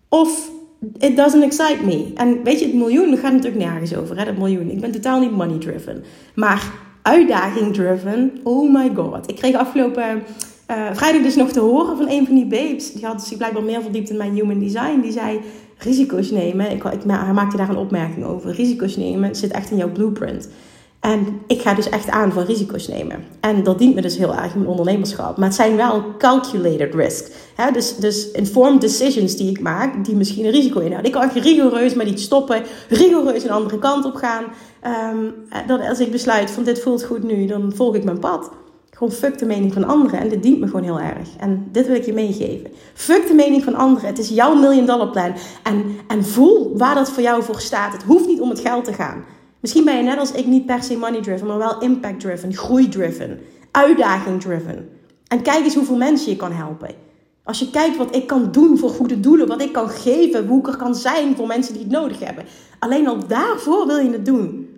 [0.08, 0.50] Of
[0.98, 2.10] it doesn't excite me.
[2.14, 4.70] En weet je, het miljoen gaat natuurlijk nergens over, hè, dat miljoen.
[4.70, 6.04] Ik ben totaal niet money driven.
[6.34, 9.30] Maar uitdaging driven, oh my god.
[9.30, 10.22] Ik kreeg afgelopen
[10.70, 12.92] uh, vrijdag dus nog te horen van een van die babes.
[12.92, 15.00] Die had zich blijkbaar meer verdiept in mijn human design.
[15.00, 15.40] Die zei,
[15.82, 16.70] risico's nemen.
[16.70, 18.50] Ik, ik, hij maakte daar een opmerking over.
[18.50, 20.48] Risico's nemen zit echt in jouw blueprint.
[21.02, 23.24] En ik ga dus echt aan voor risico's nemen.
[23.40, 25.36] En dat dient me dus heel erg in mijn ondernemerschap.
[25.36, 27.30] Maar het zijn wel calculated risks.
[27.72, 31.04] dus, dus informed decisions die ik maak, die misschien een risico inhouden.
[31.04, 34.44] Ik kan echt rigoureus met iets stoppen, rigoureus een andere kant op gaan.
[35.14, 35.34] Um,
[35.66, 38.50] dat als ik besluit van dit voelt goed nu, dan volg ik mijn pad.
[39.02, 40.20] Gewoon fuck de mening van anderen.
[40.20, 41.28] En dit dient me gewoon heel erg.
[41.38, 42.70] En dit wil ik je meegeven.
[42.94, 44.08] Fuck de mening van anderen.
[44.08, 45.34] Het is jouw million dollar plan.
[45.62, 47.92] En, en voel waar dat voor jou voor staat.
[47.92, 49.24] Het hoeft niet om het geld te gaan.
[49.60, 52.54] Misschien ben je net als ik niet per se money driven, maar wel impact driven,
[52.54, 54.88] groei driven, uitdaging driven.
[55.26, 56.90] En kijk eens hoeveel mensen je kan helpen.
[57.44, 60.58] Als je kijkt wat ik kan doen voor goede doelen, wat ik kan geven, hoe
[60.58, 62.44] ik er kan zijn voor mensen die het nodig hebben.
[62.78, 64.68] Alleen al daarvoor wil je het doen.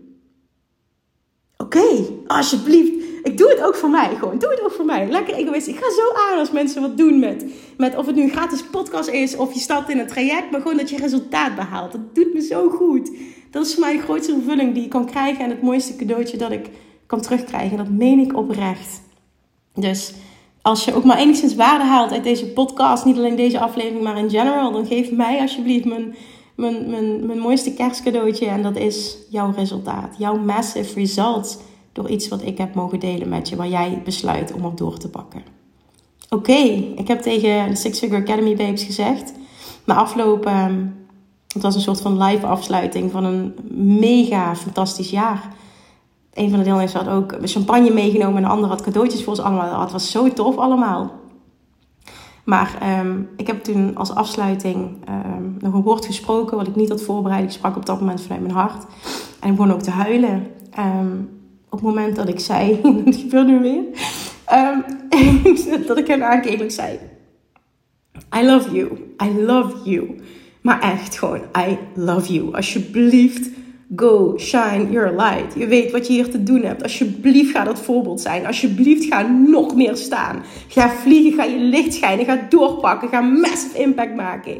[1.56, 1.86] Oké,
[2.26, 3.03] alsjeblieft.
[3.24, 4.38] Ik doe het ook voor mij gewoon.
[4.38, 5.08] Doe het ook voor mij.
[5.08, 5.74] Lekker egoïstisch.
[5.74, 7.44] Ik ga zo aan als mensen wat doen met,
[7.76, 10.60] met of het nu een gratis podcast is of je stapt in een traject, maar
[10.60, 11.92] gewoon dat je resultaat behaalt.
[11.92, 13.10] Dat doet me zo goed.
[13.50, 16.50] Dat is voor mij grootste vervulling die ik kan krijgen en het mooiste cadeautje dat
[16.50, 16.70] ik
[17.06, 17.76] kan terugkrijgen.
[17.76, 19.02] Dat meen ik oprecht.
[19.74, 20.14] Dus
[20.62, 24.18] als je ook maar enigszins waarde haalt uit deze podcast, niet alleen deze aflevering, maar
[24.18, 26.14] in general, dan geef mij alsjeblieft mijn,
[26.56, 28.46] mijn, mijn, mijn mooiste kerstcadeautje.
[28.46, 30.14] En dat is jouw resultaat.
[30.18, 31.58] Jouw massive results
[31.94, 34.98] door iets wat ik heb mogen delen met je, waar jij besluit om op door
[34.98, 35.42] te pakken.
[36.28, 36.58] Oké,
[36.96, 39.32] ik heb tegen de Six Figure Academy Babes gezegd,
[39.84, 40.92] maar afgelopen
[41.54, 43.54] het was een soort van live afsluiting van een
[43.98, 45.48] mega fantastisch jaar.
[46.32, 49.42] Een van de deelnemers had ook champagne meegenomen en de ander had cadeautjes voor ons
[49.42, 49.80] allemaal.
[49.80, 51.12] Het was zo tof allemaal.
[52.44, 56.88] Maar ehm, ik heb toen als afsluiting ehm, nog een woord gesproken wat ik niet
[56.88, 57.44] had voorbereid.
[57.44, 58.84] Ik sprak op dat moment vanuit mijn hart.
[59.40, 60.46] En ik begon ook te huilen.
[61.74, 63.82] Op het moment dat ik zei, dat gebeurt nu weer,
[65.86, 66.98] dat ik hem aankeek en zei,
[68.36, 68.90] I love you,
[69.24, 70.16] I love you.
[70.60, 72.54] Maar echt gewoon, I love you.
[72.54, 73.50] Alsjeblieft,
[73.96, 75.54] go, shine your light.
[75.54, 76.82] Je weet wat je hier te doen hebt.
[76.82, 78.46] Alsjeblieft, ga dat voorbeeld zijn.
[78.46, 80.42] Alsjeblieft, ga nog meer staan.
[80.68, 84.54] Ga vliegen, ga je licht schijnen, ga doorpakken, ga massive impact maken.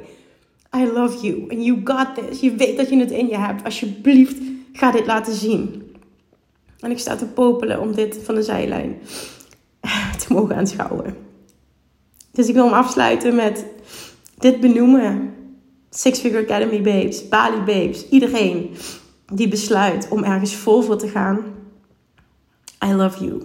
[0.76, 2.40] I love you and you got this.
[2.40, 3.64] Je weet dat je het in je hebt.
[3.64, 4.36] Alsjeblieft,
[4.72, 5.83] ga dit laten zien.
[6.84, 8.98] En ik sta te popelen om dit van de zijlijn
[10.26, 11.16] te mogen aanschouwen.
[12.32, 13.66] Dus ik wil hem afsluiten met
[14.38, 15.34] dit benoemen.
[15.90, 18.76] Six Figure Academy babes, Bali babes, iedereen
[19.32, 21.38] die besluit om ergens vol voor te gaan.
[22.84, 23.42] I love you.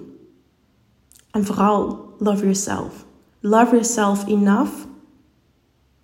[1.32, 3.06] En vooral love yourself.
[3.40, 4.74] Love yourself enough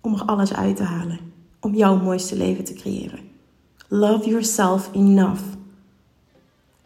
[0.00, 1.18] om er alles uit te halen.
[1.60, 3.20] Om jouw mooiste leven te creëren.
[3.88, 5.42] Love yourself enough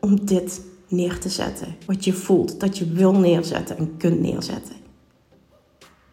[0.00, 1.76] om dit neer te zetten.
[1.86, 4.74] Wat je voelt dat je wil neerzetten en kunt neerzetten.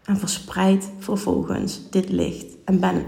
[0.06, 2.45] En verspreid vervolgens dit licht.
[2.65, 3.04] En ben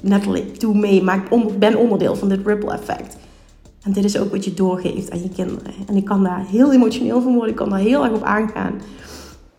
[0.00, 3.16] letterlijk doe mee, maar ik ben onderdeel van dit ripple effect.
[3.82, 5.72] En dit is ook wat je doorgeeft aan je kinderen.
[5.86, 8.80] En ik kan daar heel emotioneel van worden, ik kan daar heel erg op aangaan.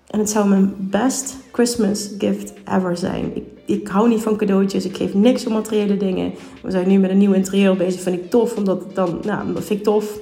[0.07, 3.35] En het zou mijn best Christmas gift ever zijn.
[3.35, 6.33] Ik, ik hou niet van cadeautjes, ik geef niks om materiële dingen.
[6.61, 9.63] We zijn nu met een nieuw interieur bezig, vind ik tof, omdat dan, nou, dat
[9.63, 10.19] vind ik tof.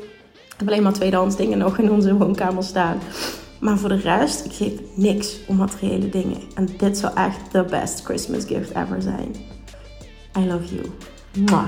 [0.66, 3.00] Alleen maar tweedehands dingen nog in onze woonkamer staan.
[3.60, 6.38] Maar voor de rest, ik geef niks om materiële dingen.
[6.56, 9.36] En dit zou echt de best Christmas gift ever zijn.
[10.38, 10.86] I love you.
[11.46, 11.68] Mwah.